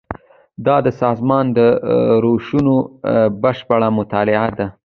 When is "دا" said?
0.65-0.75